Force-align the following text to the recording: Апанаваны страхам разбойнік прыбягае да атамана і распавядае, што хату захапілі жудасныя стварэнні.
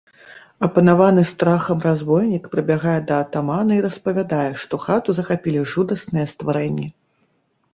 Апанаваны 0.67 1.23
страхам 1.31 1.83
разбойнік 1.87 2.47
прыбягае 2.55 2.95
да 3.11 3.19
атамана 3.25 3.71
і 3.77 3.83
распавядае, 3.87 4.49
што 4.65 4.81
хату 4.87 5.09
захапілі 5.19 5.67
жудасныя 5.75 6.25
стварэнні. 6.33 6.87